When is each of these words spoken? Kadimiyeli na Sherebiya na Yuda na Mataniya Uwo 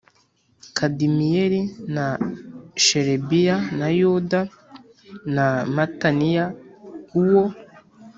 Kadimiyeli 0.77 1.61
na 1.95 2.05
Sherebiya 2.85 3.55
na 3.79 3.87
Yuda 3.99 4.39
na 5.35 5.45
Mataniya 5.75 6.45
Uwo 7.19 7.43